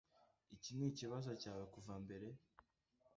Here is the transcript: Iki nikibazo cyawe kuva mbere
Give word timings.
Iki 0.55 0.71
nikibazo 0.77 1.29
cyawe 1.41 1.63
kuva 1.73 1.93
mbere 2.03 2.27